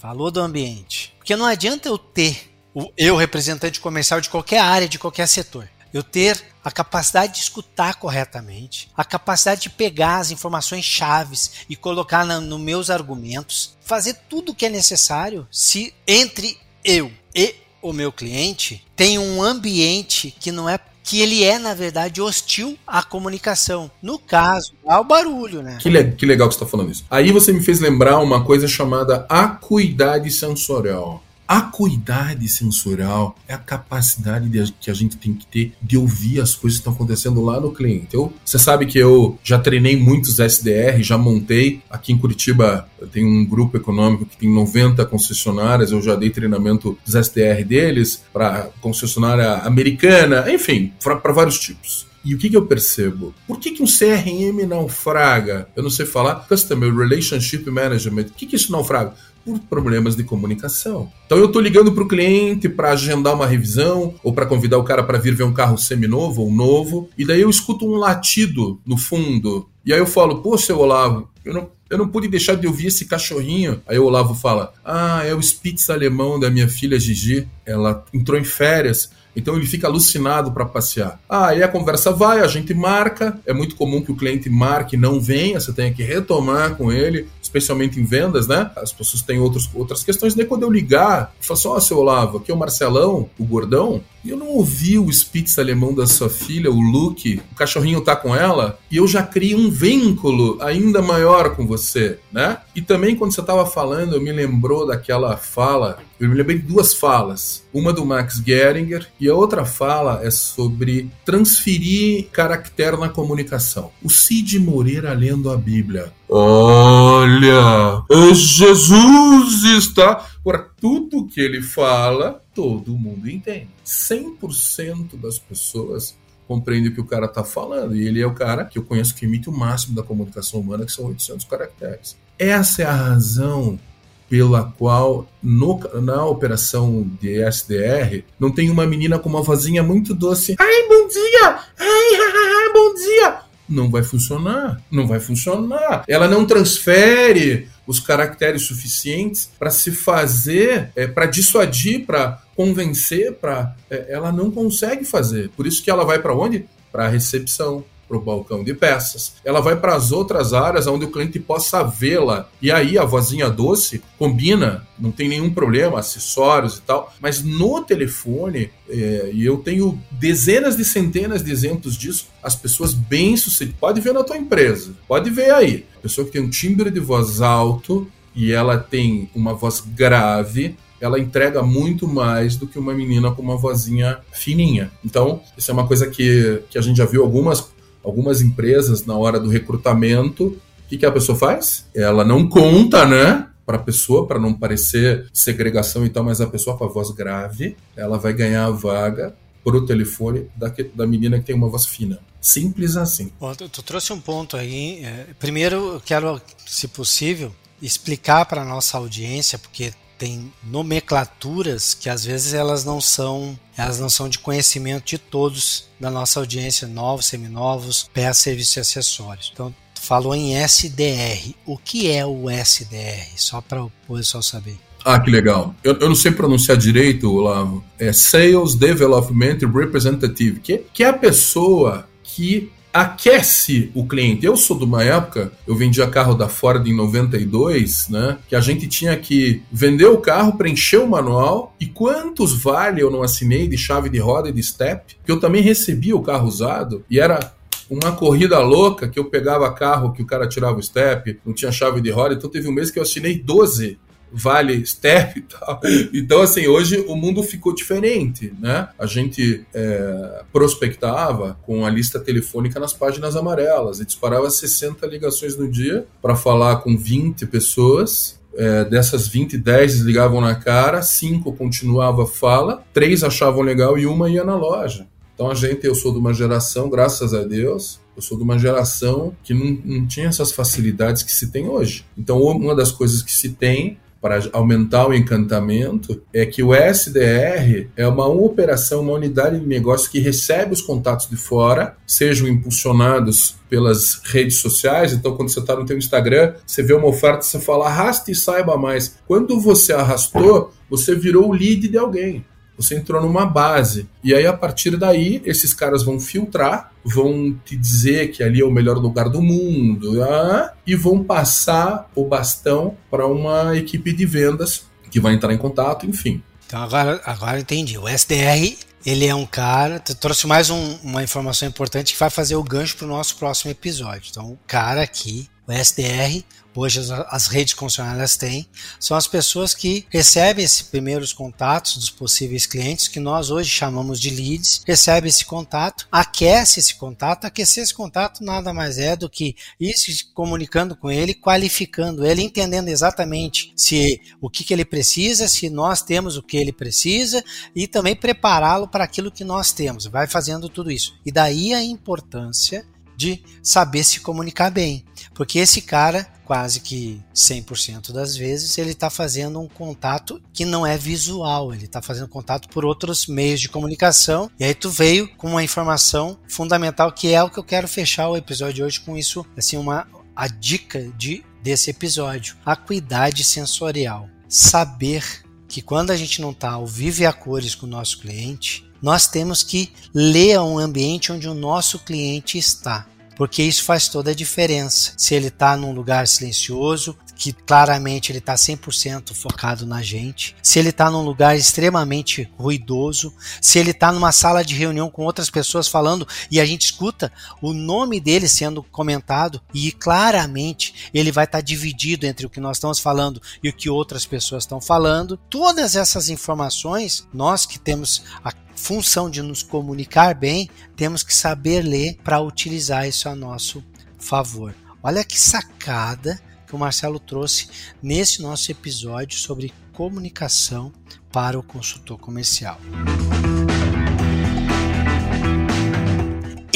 Falou 0.00 0.30
do 0.30 0.40
ambiente. 0.40 1.14
Porque 1.18 1.36
não 1.36 1.44
adianta 1.44 1.86
eu 1.86 1.98
ter 1.98 2.50
o 2.74 2.90
eu 2.96 3.14
representante 3.14 3.78
comercial 3.78 4.22
de 4.22 4.30
qualquer 4.30 4.60
área, 4.60 4.88
de 4.88 4.98
qualquer 4.98 5.28
setor 5.28 5.68
eu 5.94 6.02
ter 6.02 6.42
a 6.64 6.72
capacidade 6.72 7.34
de 7.34 7.38
escutar 7.38 7.94
corretamente, 7.94 8.90
a 8.96 9.04
capacidade 9.04 9.62
de 9.62 9.70
pegar 9.70 10.18
as 10.18 10.32
informações 10.32 10.84
chaves 10.84 11.52
e 11.70 11.76
colocar 11.76 12.26
nos 12.26 12.42
no 12.42 12.58
meus 12.58 12.90
argumentos, 12.90 13.76
fazer 13.80 14.16
tudo 14.28 14.50
o 14.50 14.54
que 14.54 14.66
é 14.66 14.68
necessário 14.68 15.46
se 15.52 15.94
entre 16.06 16.58
eu 16.84 17.12
e 17.32 17.54
o 17.80 17.92
meu 17.92 18.10
cliente 18.10 18.84
tem 18.96 19.18
um 19.18 19.40
ambiente 19.40 20.34
que 20.40 20.50
não 20.50 20.68
é 20.68 20.78
que 21.04 21.20
ele 21.20 21.44
é, 21.44 21.58
na 21.58 21.74
verdade, 21.74 22.22
hostil 22.22 22.78
à 22.86 23.02
comunicação. 23.02 23.90
No 24.02 24.18
caso, 24.18 24.72
ao 24.86 25.04
barulho, 25.04 25.62
né? 25.62 25.76
Que, 25.78 25.90
le 25.90 26.12
que 26.12 26.24
legal 26.24 26.48
que 26.48 26.54
você 26.54 26.64
está 26.64 26.70
falando 26.70 26.90
isso. 26.90 27.04
Aí 27.10 27.30
você 27.30 27.52
me 27.52 27.62
fez 27.62 27.78
lembrar 27.78 28.20
uma 28.20 28.42
coisa 28.42 28.66
chamada 28.66 29.26
acuidade 29.28 30.30
sensorial. 30.30 31.22
Acuidade 31.46 32.48
sensorial 32.48 33.36
é 33.46 33.54
a 33.54 33.58
capacidade 33.58 34.48
de, 34.48 34.72
que 34.80 34.90
a 34.90 34.94
gente 34.94 35.16
tem 35.16 35.34
que 35.34 35.46
ter 35.46 35.72
de 35.82 35.96
ouvir 35.96 36.40
as 36.40 36.54
coisas 36.54 36.78
que 36.78 36.80
estão 36.80 36.92
acontecendo 36.92 37.42
lá 37.42 37.60
no 37.60 37.72
cliente. 37.72 38.14
Eu, 38.14 38.32
você 38.44 38.58
sabe 38.58 38.86
que 38.86 38.98
eu 38.98 39.38
já 39.44 39.58
treinei 39.58 39.96
muitos 39.96 40.38
SDR, 40.38 41.02
já 41.02 41.18
montei. 41.18 41.82
Aqui 41.90 42.12
em 42.12 42.18
Curitiba 42.18 42.88
tenho 43.12 43.28
um 43.28 43.44
grupo 43.44 43.76
econômico 43.76 44.24
que 44.24 44.36
tem 44.36 44.52
90 44.52 45.04
concessionárias, 45.06 45.92
eu 45.92 46.00
já 46.00 46.14
dei 46.14 46.30
treinamento 46.30 46.98
dos 47.04 47.14
SDR 47.14 47.62
deles 47.64 48.24
para 48.32 48.70
concessionária 48.80 49.54
americana, 49.56 50.50
enfim, 50.50 50.92
para 51.02 51.32
vários 51.32 51.58
tipos. 51.58 52.06
E 52.24 52.34
o 52.34 52.38
que, 52.38 52.48
que 52.48 52.56
eu 52.56 52.64
percebo? 52.64 53.34
Por 53.46 53.60
que, 53.60 53.72
que 53.72 53.82
um 53.82 53.86
CRM 53.86 54.66
naufraga? 54.66 55.68
Eu 55.76 55.82
não 55.82 55.90
sei 55.90 56.06
falar 56.06 56.46
Customer 56.48 56.90
Relationship 56.90 57.70
Management. 57.70 58.22
O 58.22 58.32
que, 58.32 58.46
que 58.46 58.56
isso 58.56 58.72
naufraga? 58.72 59.12
Por 59.44 59.58
problemas 59.60 60.16
de 60.16 60.24
comunicação. 60.24 61.12
Então 61.26 61.38
eu 61.38 61.46
estou 61.46 61.60
ligando 61.60 61.92
para 61.92 62.02
o 62.02 62.08
cliente 62.08 62.68
para 62.68 62.92
agendar 62.92 63.34
uma 63.34 63.46
revisão 63.46 64.14
ou 64.22 64.32
para 64.32 64.46
convidar 64.46 64.78
o 64.78 64.84
cara 64.84 65.02
para 65.02 65.18
vir 65.18 65.34
ver 65.34 65.44
um 65.44 65.52
carro 65.52 65.76
seminovo 65.76 66.42
ou 66.42 66.50
novo, 66.50 67.08
e 67.16 67.24
daí 67.24 67.42
eu 67.42 67.50
escuto 67.50 67.86
um 67.86 67.96
latido 67.96 68.80
no 68.86 68.96
fundo. 68.96 69.68
E 69.84 69.92
aí 69.92 69.98
eu 69.98 70.06
falo, 70.06 70.40
pô, 70.40 70.56
seu 70.56 70.78
Olavo, 70.78 71.28
eu 71.44 71.52
não, 71.52 71.68
eu 71.90 71.98
não 71.98 72.08
pude 72.08 72.26
deixar 72.26 72.56
de 72.56 72.66
ouvir 72.66 72.86
esse 72.86 73.04
cachorrinho. 73.04 73.82
Aí 73.86 73.98
o 73.98 74.04
Olavo 74.04 74.34
fala, 74.34 74.72
ah, 74.84 75.22
é 75.24 75.34
o 75.34 75.42
Spitz 75.42 75.90
alemão 75.90 76.40
da 76.40 76.50
minha 76.50 76.68
filha 76.68 76.98
Gigi. 76.98 77.46
Ela 77.66 78.04
entrou 78.12 78.38
em 78.38 78.44
férias. 78.44 79.10
Então 79.36 79.56
ele 79.56 79.66
fica 79.66 79.86
alucinado 79.86 80.52
para 80.52 80.64
passear. 80.64 81.20
Ah, 81.28 81.48
aí 81.48 81.62
a 81.62 81.68
conversa 81.68 82.12
vai, 82.12 82.40
a 82.40 82.46
gente 82.46 82.72
marca. 82.72 83.38
É 83.46 83.52
muito 83.52 83.76
comum 83.76 84.02
que 84.02 84.12
o 84.12 84.16
cliente 84.16 84.48
marque 84.48 84.96
e 84.96 84.98
não 84.98 85.20
venha, 85.20 85.60
você 85.60 85.72
tenha 85.72 85.92
que 85.92 86.02
retomar 86.02 86.76
com 86.76 86.92
ele 86.92 87.26
especialmente 87.54 88.00
em 88.00 88.04
vendas, 88.04 88.48
né? 88.48 88.70
As 88.76 88.92
pessoas 88.92 89.22
têm 89.22 89.38
outros, 89.38 89.70
outras 89.74 90.02
questões. 90.02 90.34
Daí 90.34 90.44
quando 90.44 90.64
eu 90.64 90.70
ligar, 90.70 91.32
eu 91.40 91.46
falo 91.46 91.58
assim: 91.58 91.68
ó, 91.68 91.76
oh, 91.76 91.80
seu 91.80 91.98
Olavo, 91.98 92.38
aqui 92.38 92.50
é 92.50 92.54
o 92.54 92.58
Marcelão, 92.58 93.28
o 93.38 93.44
gordão. 93.44 94.02
E 94.24 94.30
eu 94.30 94.38
não 94.38 94.48
ouvi 94.48 94.98
o 94.98 95.12
Spitz 95.12 95.58
alemão 95.58 95.92
da 95.94 96.06
sua 96.06 96.30
filha, 96.30 96.70
o 96.70 96.80
Luke, 96.80 97.42
o 97.52 97.54
cachorrinho 97.54 98.00
tá 98.00 98.16
com 98.16 98.34
ela, 98.34 98.78
e 98.90 98.96
eu 98.96 99.06
já 99.06 99.22
criei 99.22 99.54
um 99.54 99.70
vínculo 99.70 100.56
ainda 100.62 101.02
maior 101.02 101.54
com 101.54 101.66
você, 101.66 102.18
né? 102.32 102.56
E 102.74 102.80
também 102.80 103.14
quando 103.14 103.34
você 103.34 103.42
tava 103.42 103.66
falando, 103.66 104.14
eu 104.14 104.22
me 104.22 104.32
lembrou 104.32 104.86
daquela 104.86 105.36
fala, 105.36 105.98
eu 106.18 106.26
me 106.28 106.34
lembrei 106.34 106.58
de 106.58 106.66
duas 106.66 106.94
falas. 106.94 107.64
Uma 107.72 107.92
do 107.92 108.06
Max 108.06 108.40
Geringer 108.44 109.06
e 109.20 109.28
a 109.28 109.34
outra 109.34 109.66
fala 109.66 110.20
é 110.22 110.30
sobre 110.30 111.10
transferir 111.24 112.28
caractere 112.32 112.96
na 112.96 113.10
comunicação. 113.10 113.90
O 114.02 114.08
Cid 114.08 114.58
Moreira 114.58 115.12
lendo 115.12 115.50
a 115.50 115.56
Bíblia. 115.56 116.12
Olha, 116.28 118.02
Jesus 118.32 119.64
está 119.64 120.24
por 120.44 120.72
tudo 120.78 121.26
que 121.26 121.40
ele 121.40 121.62
fala, 121.62 122.44
todo 122.54 122.98
mundo 122.98 123.30
entende. 123.30 123.70
100% 123.84 125.18
das 125.18 125.38
pessoas 125.38 126.14
compreende 126.46 126.90
o 126.90 126.94
que 126.94 127.00
o 127.00 127.06
cara 127.06 127.24
está 127.24 127.42
falando. 127.42 127.96
E 127.96 128.06
ele 128.06 128.20
é 128.20 128.26
o 128.26 128.34
cara 128.34 128.66
que 128.66 128.78
eu 128.78 128.84
conheço 128.84 129.14
que 129.14 129.24
emite 129.24 129.48
o 129.48 129.52
máximo 129.52 129.96
da 129.96 130.02
comunicação 130.02 130.60
humana, 130.60 130.84
que 130.84 130.92
são 130.92 131.06
800 131.06 131.46
caracteres. 131.46 132.18
Essa 132.38 132.82
é 132.82 132.84
a 132.84 132.92
razão 132.92 133.80
pela 134.28 134.64
qual 134.64 135.26
no, 135.42 135.80
na 136.02 136.26
operação 136.26 137.08
de 137.20 137.42
SDR 137.42 138.24
não 138.38 138.50
tem 138.50 138.68
uma 138.68 138.86
menina 138.86 139.18
com 139.18 139.30
uma 139.30 139.42
vozinha 139.42 139.82
muito 139.82 140.14
doce. 140.14 140.56
Ai, 140.58 140.88
bom 140.88 141.08
dia! 141.08 141.58
Ai, 141.78 142.72
bom 142.74 142.94
dia! 142.94 143.40
Não 143.66 143.90
vai 143.90 144.02
funcionar. 144.02 144.82
Não 144.90 145.06
vai 145.06 145.20
funcionar. 145.20 146.04
Ela 146.06 146.28
não 146.28 146.44
transfere 146.44 147.68
os 147.86 148.00
caracteres 148.00 148.62
suficientes 148.62 149.50
para 149.58 149.70
se 149.70 149.92
fazer, 149.92 150.90
é, 150.96 151.06
para 151.06 151.26
dissuadir, 151.26 152.06
para 152.06 152.42
convencer, 152.56 153.32
para 153.34 153.74
é, 153.90 154.06
ela 154.08 154.32
não 154.32 154.50
consegue 154.50 155.04
fazer. 155.04 155.50
Por 155.50 155.66
isso 155.66 155.82
que 155.82 155.90
ela 155.90 156.04
vai 156.04 156.18
para 156.18 156.34
onde? 156.34 156.66
Para 156.90 157.06
a 157.06 157.08
recepção, 157.08 157.84
para 158.14 158.18
o 158.18 158.36
balcão 158.36 158.62
de 158.62 158.74
peças. 158.74 159.34
Ela 159.44 159.60
vai 159.60 159.76
para 159.76 159.94
as 159.94 160.12
outras 160.12 160.52
áreas 160.52 160.86
onde 160.86 161.04
o 161.04 161.10
cliente 161.10 161.38
possa 161.40 161.82
vê-la. 161.82 162.48
E 162.60 162.70
aí 162.70 162.98
a 162.98 163.04
vozinha 163.04 163.50
doce 163.50 164.02
combina, 164.18 164.86
não 164.98 165.10
tem 165.10 165.28
nenhum 165.28 165.52
problema, 165.52 165.98
acessórios 165.98 166.78
e 166.78 166.82
tal. 166.82 167.12
Mas 167.20 167.42
no 167.42 167.82
telefone, 167.82 168.70
é, 168.88 169.30
e 169.32 169.44
eu 169.44 169.58
tenho 169.58 169.98
dezenas 170.10 170.76
de 170.76 170.84
centenas 170.84 171.42
de 171.42 171.50
exemplos 171.50 171.96
disso, 171.96 172.28
as 172.42 172.54
pessoas 172.54 172.92
bem 172.92 173.36
sucedidas. 173.36 173.80
Pode 173.80 174.00
ver 174.00 174.14
na 174.14 174.22
tua 174.22 174.36
empresa, 174.36 174.92
pode 175.08 175.30
ver 175.30 175.50
aí. 175.52 175.86
Pessoa 176.02 176.24
que 176.24 176.32
tem 176.32 176.42
um 176.42 176.50
timbre 176.50 176.90
de 176.90 177.00
voz 177.00 177.40
alto 177.40 178.06
e 178.34 178.52
ela 178.52 178.78
tem 178.78 179.30
uma 179.34 179.54
voz 179.54 179.80
grave, 179.80 180.76
ela 181.00 181.18
entrega 181.18 181.62
muito 181.62 182.08
mais 182.08 182.56
do 182.56 182.66
que 182.66 182.78
uma 182.78 182.94
menina 182.94 183.30
com 183.30 183.42
uma 183.42 183.56
vozinha 183.56 184.18
fininha. 184.32 184.90
Então, 185.04 185.42
isso 185.56 185.70
é 185.70 185.74
uma 185.74 185.86
coisa 185.86 186.08
que, 186.08 186.62
que 186.70 186.78
a 186.78 186.80
gente 186.80 186.96
já 186.96 187.04
viu 187.04 187.22
algumas 187.22 187.60
algumas 188.04 188.40
empresas, 188.40 189.06
na 189.06 189.16
hora 189.16 189.40
do 189.40 189.48
recrutamento, 189.48 190.44
o 190.46 190.88
que, 190.88 190.98
que 190.98 191.06
a 191.06 191.12
pessoa 191.12 191.36
faz? 191.36 191.86
Ela 191.94 192.24
não 192.24 192.48
conta, 192.48 193.06
né? 193.06 193.48
Para 193.64 193.78
a 193.78 193.82
pessoa, 193.82 194.26
para 194.26 194.38
não 194.38 194.52
parecer 194.52 195.26
segregação 195.32 196.04
e 196.04 196.10
tal, 196.10 196.22
mas 196.22 196.40
a 196.40 196.46
pessoa 196.46 196.76
com 196.76 196.84
a 196.84 196.88
voz 196.88 197.10
grave, 197.10 197.76
ela 197.96 198.18
vai 198.18 198.34
ganhar 198.34 198.66
a 198.66 198.70
vaga 198.70 199.34
por 199.64 199.74
o 199.74 199.86
telefone 199.86 200.46
da, 200.54 200.70
da 200.94 201.06
menina 201.06 201.38
que 201.38 201.46
tem 201.46 201.56
uma 201.56 201.70
voz 201.70 201.86
fina. 201.86 202.20
Simples 202.38 202.94
assim. 202.98 203.32
Bom, 203.40 203.54
tu, 203.54 203.66
tu 203.70 203.82
trouxe 203.82 204.12
um 204.12 204.20
ponto 204.20 204.54
aí. 204.54 205.02
É, 205.02 205.28
primeiro, 205.38 205.94
eu 205.94 206.00
quero, 206.04 206.38
se 206.66 206.86
possível, 206.86 207.50
explicar 207.80 208.44
para 208.44 208.60
a 208.60 208.64
nossa 208.66 208.98
audiência, 208.98 209.58
porque 209.58 209.94
tem 210.24 210.50
nomenclaturas 210.62 211.92
que 211.92 212.08
às 212.08 212.24
vezes 212.24 212.54
elas 212.54 212.82
não 212.82 212.98
são 212.98 213.58
elas 213.76 214.00
não 214.00 214.08
são 214.08 214.26
de 214.26 214.38
conhecimento 214.38 215.04
de 215.04 215.18
todos 215.18 215.86
da 216.00 216.10
nossa 216.10 216.40
audiência, 216.40 216.88
novos, 216.88 217.26
seminovos, 217.26 218.08
peças, 218.14 218.38
serviços 218.38 218.76
e 218.76 218.80
acessórios. 218.80 219.50
Então, 219.52 219.74
falou 220.00 220.34
em 220.34 220.54
SDR. 220.56 221.54
O 221.66 221.76
que 221.76 222.10
é 222.10 222.24
o 222.24 222.48
SDR? 222.48 223.36
Só 223.36 223.60
para 223.60 223.84
o 223.84 223.92
pessoal 224.08 224.42
saber. 224.42 224.78
Ah, 225.04 225.20
que 225.20 225.30
legal. 225.30 225.74
Eu, 225.84 225.98
eu 225.98 226.08
não 226.08 226.14
sei 226.14 226.30
pronunciar 226.30 226.78
direito, 226.78 227.30
Olavo. 227.30 227.84
É 227.98 228.10
Sales 228.10 228.74
Development 228.74 229.58
Representative, 229.74 230.60
que, 230.60 230.78
que 230.94 231.04
é 231.04 231.08
a 231.08 231.12
pessoa 231.12 232.08
que 232.22 232.72
aquece 232.94 233.90
o 233.92 234.06
cliente. 234.06 234.46
Eu 234.46 234.56
sou 234.56 234.78
de 234.78 234.84
uma 234.84 235.02
época, 235.02 235.50
eu 235.66 235.74
vendia 235.74 236.06
carro 236.06 236.32
da 236.32 236.48
Ford 236.48 236.86
em 236.86 236.94
92, 236.94 238.08
né? 238.08 238.38
Que 238.48 238.54
a 238.54 238.60
gente 238.60 238.86
tinha 238.86 239.16
que 239.16 239.60
vender 239.72 240.06
o 240.06 240.18
carro, 240.18 240.56
preencher 240.56 240.98
o 240.98 241.08
manual 241.08 241.74
e 241.80 241.86
quantos 241.86 242.62
vale 242.62 243.00
eu 243.00 243.10
não 243.10 243.24
assinei 243.24 243.66
de 243.66 243.76
chave 243.76 244.08
de 244.08 244.18
roda 244.20 244.48
e 244.48 244.52
de 244.52 244.62
step, 244.62 245.16
que 245.24 245.32
eu 245.32 245.40
também 245.40 245.60
recebia 245.60 246.14
o 246.14 246.22
carro 246.22 246.46
usado 246.46 247.04
e 247.10 247.18
era 247.18 247.52
uma 247.90 248.12
corrida 248.12 248.60
louca 248.60 249.08
que 249.08 249.18
eu 249.18 249.24
pegava 249.24 249.72
carro 249.72 250.12
que 250.12 250.22
o 250.22 250.26
cara 250.26 250.48
tirava 250.48 250.78
o 250.78 250.82
step, 250.82 251.40
não 251.44 251.52
tinha 251.52 251.72
chave 251.72 252.00
de 252.00 252.10
roda, 252.10 252.34
então 252.34 252.48
teve 252.48 252.68
um 252.68 252.72
mês 252.72 252.92
que 252.92 252.98
eu 252.98 253.02
assinei 253.02 253.36
12 253.36 253.98
vale 254.34 254.84
step 254.84 255.38
e 255.38 255.42
tal. 255.42 255.80
Então, 256.12 256.42
assim, 256.42 256.66
hoje 256.66 257.04
o 257.06 257.14
mundo 257.14 257.42
ficou 257.42 257.72
diferente, 257.72 258.52
né? 258.58 258.88
A 258.98 259.06
gente 259.06 259.64
é, 259.72 260.42
prospectava 260.52 261.56
com 261.62 261.86
a 261.86 261.90
lista 261.90 262.18
telefônica 262.18 262.80
nas 262.80 262.92
páginas 262.92 263.36
amarelas 263.36 264.00
e 264.00 264.04
disparava 264.04 264.50
60 264.50 265.06
ligações 265.06 265.56
no 265.56 265.70
dia 265.70 266.04
para 266.20 266.34
falar 266.34 266.76
com 266.76 266.96
20 266.96 267.46
pessoas. 267.46 268.42
É, 268.56 268.84
dessas 268.84 269.26
20, 269.26 269.58
10 269.58 270.00
ligavam 270.00 270.40
na 270.40 270.54
cara, 270.54 271.02
5 271.02 271.52
continuava 271.54 272.22
a 272.22 272.26
fala, 272.26 272.84
3 272.92 273.24
achavam 273.24 273.62
legal 273.62 273.98
e 273.98 274.06
uma 274.06 274.30
ia 274.30 274.44
na 274.44 274.54
loja. 274.54 275.08
Então 275.34 275.50
a 275.50 275.54
gente, 275.54 275.84
eu 275.84 275.94
sou 275.94 276.12
de 276.12 276.18
uma 276.18 276.32
geração, 276.32 276.88
graças 276.88 277.34
a 277.34 277.42
Deus, 277.42 277.98
eu 278.16 278.22
sou 278.22 278.38
de 278.38 278.44
uma 278.44 278.56
geração 278.56 279.34
que 279.42 279.52
não, 279.52 279.76
não 279.84 280.06
tinha 280.06 280.28
essas 280.28 280.52
facilidades 280.52 281.24
que 281.24 281.32
se 281.32 281.48
tem 281.48 281.68
hoje. 281.68 282.04
Então, 282.16 282.40
uma 282.40 282.76
das 282.76 282.92
coisas 282.92 283.22
que 283.22 283.32
se 283.32 283.50
tem 283.50 283.98
para 284.24 284.40
aumentar 284.54 285.06
o 285.06 285.12
encantamento 285.12 286.22
é 286.32 286.46
que 286.46 286.62
o 286.62 286.74
SDR 286.74 287.88
é 287.94 288.08
uma 288.08 288.26
operação, 288.26 289.02
uma 289.02 289.12
unidade 289.12 289.60
de 289.60 289.66
negócio 289.66 290.10
que 290.10 290.18
recebe 290.18 290.72
os 290.72 290.80
contatos 290.80 291.28
de 291.28 291.36
fora, 291.36 291.94
sejam 292.06 292.48
impulsionados 292.48 293.54
pelas 293.68 294.22
redes 294.24 294.60
sociais. 294.60 295.12
Então, 295.12 295.36
quando 295.36 295.50
você 295.50 295.60
está 295.60 295.76
no 295.76 295.84
teu 295.84 295.98
Instagram, 295.98 296.54
você 296.66 296.82
vê 296.82 296.94
uma 296.94 297.06
oferta, 297.06 297.42
você 297.42 297.60
fala 297.60 297.84
arraste 297.84 298.32
e 298.32 298.34
saiba 298.34 298.78
mais. 298.78 299.18
Quando 299.26 299.60
você 299.60 299.92
arrastou, 299.92 300.72
você 300.88 301.14
virou 301.14 301.50
o 301.50 301.52
lead 301.52 301.86
de 301.86 301.98
alguém. 301.98 302.46
Você 302.76 302.96
entrou 302.96 303.22
numa 303.22 303.46
base. 303.46 304.08
E 304.22 304.34
aí, 304.34 304.46
a 304.46 304.52
partir 304.52 304.96
daí, 304.96 305.42
esses 305.44 305.72
caras 305.72 306.02
vão 306.02 306.18
filtrar, 306.18 306.92
vão 307.04 307.54
te 307.64 307.76
dizer 307.76 308.32
que 308.32 308.42
ali 308.42 308.60
é 308.60 308.64
o 308.64 308.70
melhor 308.70 308.98
lugar 308.98 309.28
do 309.28 309.40
mundo, 309.40 310.22
ah, 310.22 310.72
e 310.86 310.94
vão 310.94 311.22
passar 311.22 312.10
o 312.14 312.24
bastão 312.24 312.96
para 313.10 313.26
uma 313.26 313.76
equipe 313.76 314.12
de 314.12 314.26
vendas 314.26 314.86
que 315.10 315.20
vai 315.20 315.34
entrar 315.34 315.52
em 315.52 315.58
contato, 315.58 316.06
enfim. 316.06 316.42
Então 316.66 316.82
agora, 316.82 317.20
agora 317.24 317.60
entendi. 317.60 317.96
O 317.96 318.08
SDR 318.08 318.76
ele 319.04 319.26
é 319.26 319.34
um 319.34 319.44
cara. 319.44 320.00
Trouxe 320.00 320.46
mais 320.46 320.70
um, 320.70 320.94
uma 321.02 321.22
informação 321.22 321.68
importante 321.68 322.14
que 322.14 322.18
vai 322.18 322.30
fazer 322.30 322.56
o 322.56 322.62
gancho 322.62 322.96
para 322.96 323.04
o 323.04 323.08
nosso 323.08 323.36
próximo 323.36 323.70
episódio. 323.70 324.30
Então, 324.30 324.52
o 324.52 324.58
cara 324.66 325.02
aqui, 325.02 325.48
o 325.66 325.72
SDR, 325.72 326.42
hoje 326.74 327.00
as, 327.28 327.46
redes 327.46 327.74
concessionárias 327.74 328.36
têm, 328.36 328.66
são 328.98 329.16
as 329.16 329.26
pessoas 329.26 329.74
que 329.74 330.06
recebem 330.10 330.64
esses 330.64 330.82
primeiros 330.82 331.32
contatos 331.32 331.96
dos 331.96 332.10
possíveis 332.10 332.66
clientes, 332.66 333.08
que 333.08 333.20
nós 333.20 333.50
hoje 333.50 333.70
chamamos 333.70 334.20
de 334.20 334.30
leads, 334.30 334.82
recebe 334.86 335.28
esse 335.28 335.44
contato, 335.44 336.06
aquece 336.10 336.80
esse 336.80 336.94
contato, 336.94 337.44
aquecer 337.44 337.82
esse 337.82 337.94
contato 337.94 338.44
nada 338.44 338.72
mais 338.72 338.98
é 338.98 339.16
do 339.16 339.28
que 339.28 339.56
isso 339.78 340.32
comunicando 340.32 340.96
com 340.96 341.10
ele, 341.10 341.34
qualificando 341.34 342.24
ele, 342.24 342.42
entendendo 342.42 342.88
exatamente 342.88 343.72
se 343.76 344.20
o 344.40 344.50
que, 344.50 344.64
que 344.64 344.72
ele 344.72 344.84
precisa, 344.84 345.48
se 345.48 345.70
nós 345.70 346.02
temos 346.02 346.36
o 346.36 346.42
que 346.42 346.56
ele 346.56 346.72
precisa 346.72 347.44
e 347.74 347.86
também 347.86 348.14
prepará-lo 348.14 348.88
para 348.88 349.04
aquilo 349.04 349.30
que 349.30 349.44
nós 349.44 349.72
temos. 349.72 350.06
Vai 350.06 350.26
fazendo 350.26 350.68
tudo 350.68 350.90
isso. 350.90 351.14
E 351.24 351.32
daí 351.32 351.72
a 351.72 351.82
importância 351.82 352.86
de 353.16 353.42
saber 353.62 354.04
se 354.04 354.20
comunicar 354.20 354.70
bem. 354.70 355.04
Porque 355.34 355.58
esse 355.58 355.80
cara, 355.80 356.26
quase 356.44 356.80
que 356.80 357.20
100% 357.34 358.12
das 358.12 358.36
vezes, 358.36 358.78
ele 358.78 358.90
está 358.90 359.10
fazendo 359.10 359.60
um 359.60 359.68
contato 359.68 360.40
que 360.52 360.64
não 360.64 360.86
é 360.86 360.96
visual, 360.96 361.74
ele 361.74 361.86
está 361.86 362.00
fazendo 362.00 362.28
contato 362.28 362.68
por 362.68 362.84
outros 362.84 363.26
meios 363.26 363.60
de 363.60 363.68
comunicação. 363.68 364.50
E 364.58 364.64
aí 364.64 364.74
tu 364.74 364.90
veio 364.90 365.28
com 365.36 365.48
uma 365.48 365.64
informação 365.64 366.38
fundamental 366.48 367.12
que 367.12 367.32
é 367.32 367.42
o 367.42 367.50
que 367.50 367.58
eu 367.58 367.64
quero 367.64 367.88
fechar 367.88 368.28
o 368.28 368.36
episódio 368.36 368.74
de 368.74 368.82
hoje 368.82 369.00
com 369.00 369.16
isso, 369.16 369.44
assim, 369.56 369.76
uma 369.76 370.06
a 370.36 370.48
dica 370.48 371.12
de 371.16 371.44
desse 371.62 371.90
episódio, 371.90 372.56
acuidade 372.64 373.42
sensorial. 373.42 374.28
Saber 374.48 375.44
que 375.66 375.80
quando 375.80 376.10
a 376.10 376.16
gente 376.16 376.40
não 376.40 376.50
está 376.50 376.72
ao 376.72 376.86
vivo 376.86 377.22
e 377.22 377.26
a 377.26 377.32
cores 377.32 377.74
com 377.74 377.86
o 377.86 377.88
nosso 377.88 378.18
cliente, 378.18 378.88
nós 379.04 379.26
temos 379.26 379.62
que 379.62 379.92
ler 380.14 380.58
um 380.60 380.78
ambiente 380.78 381.30
onde 381.30 381.46
o 381.46 381.52
nosso 381.52 381.98
cliente 381.98 382.56
está 382.56 383.06
porque 383.36 383.62
isso 383.62 383.82
faz 383.84 384.08
toda 384.08 384.30
a 384.30 384.34
diferença. 384.34 385.12
Se 385.16 385.34
ele 385.34 385.48
está 385.48 385.76
num 385.76 385.92
lugar 385.92 386.26
silencioso, 386.28 387.16
que 387.36 387.52
claramente 387.52 388.30
ele 388.30 388.38
está 388.38 388.54
100% 388.54 389.34
focado 389.34 389.84
na 389.84 390.00
gente, 390.02 390.54
se 390.62 390.78
ele 390.78 390.90
está 390.90 391.10
num 391.10 391.22
lugar 391.22 391.56
extremamente 391.56 392.48
ruidoso, 392.56 393.34
se 393.60 393.78
ele 393.78 393.90
está 393.90 394.12
numa 394.12 394.30
sala 394.30 394.64
de 394.64 394.74
reunião 394.74 395.10
com 395.10 395.24
outras 395.24 395.50
pessoas 395.50 395.88
falando 395.88 396.26
e 396.50 396.60
a 396.60 396.64
gente 396.64 396.82
escuta 396.82 397.32
o 397.60 397.72
nome 397.72 398.20
dele 398.20 398.48
sendo 398.48 398.84
comentado 398.84 399.60
e 399.74 399.90
claramente 399.90 401.10
ele 401.12 401.32
vai 401.32 401.44
estar 401.44 401.58
tá 401.58 401.62
dividido 401.62 402.24
entre 402.24 402.46
o 402.46 402.50
que 402.50 402.60
nós 402.60 402.76
estamos 402.76 403.00
falando 403.00 403.42
e 403.62 403.68
o 403.68 403.72
que 403.72 403.90
outras 403.90 404.24
pessoas 404.24 404.62
estão 404.62 404.80
falando. 404.80 405.36
Todas 405.50 405.96
essas 405.96 406.28
informações, 406.28 407.26
nós 407.32 407.66
que 407.66 407.80
temos 407.80 408.22
a 408.44 408.52
função 408.74 409.30
de 409.30 409.42
nos 409.42 409.62
comunicar 409.62 410.34
bem, 410.34 410.68
temos 410.96 411.22
que 411.22 411.34
saber 411.34 411.82
ler 411.82 412.16
para 412.22 412.40
utilizar 412.40 413.06
isso 413.08 413.28
a 413.28 413.34
nosso 413.34 413.84
favor. 414.18 414.74
Olha 415.02 415.24
que 415.24 415.38
sacada 415.38 416.40
que 416.66 416.74
o 416.74 416.78
Marcelo 416.78 417.18
trouxe 417.18 417.68
nesse 418.02 418.42
nosso 418.42 418.70
episódio 418.70 419.38
sobre 419.38 419.72
comunicação 419.92 420.92
para 421.30 421.58
o 421.58 421.62
consultor 421.62 422.18
comercial. 422.18 422.80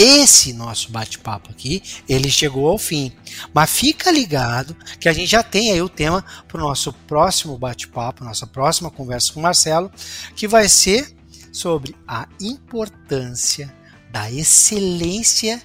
Esse 0.01 0.53
nosso 0.53 0.93
bate-papo 0.93 1.51
aqui, 1.51 1.83
ele 2.09 2.31
chegou 2.31 2.69
ao 2.69 2.79
fim. 2.79 3.13
Mas 3.53 3.69
fica 3.69 4.13
ligado 4.13 4.77
que 5.01 5.09
a 5.09 5.13
gente 5.13 5.27
já 5.27 5.43
tem 5.43 5.73
aí 5.73 5.83
o 5.83 5.89
tema 5.89 6.25
para 6.47 6.59
o 6.59 6.61
nosso 6.61 6.93
próximo 6.93 7.59
bate-papo, 7.59 8.23
nossa 8.23 8.47
próxima 8.47 8.93
conversa 8.93 9.33
com 9.33 9.41
o 9.41 9.43
Marcelo, 9.43 9.91
que 10.37 10.47
vai 10.47 10.69
ser 10.69 11.18
sobre 11.59 11.97
a 12.07 12.29
importância 12.41 13.75
da 14.13 14.31
excelência 14.31 15.61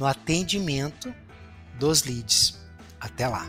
no 0.00 0.06
atendimento 0.06 1.14
dos 1.78 2.02
leads. 2.04 2.58
Até 2.98 3.28
lá! 3.28 3.46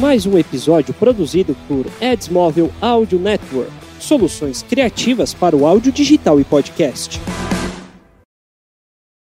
Mais 0.00 0.24
um 0.26 0.38
episódio 0.38 0.94
produzido 0.94 1.56
por 1.66 1.84
Edsmóvel 2.00 2.72
Audio 2.80 3.18
Network 3.18 3.85
soluções 3.98 4.62
criativas 4.62 5.34
para 5.34 5.56
o 5.56 5.66
áudio 5.66 5.92
digital 5.92 6.40
e 6.40 6.44
podcast. 6.44 7.20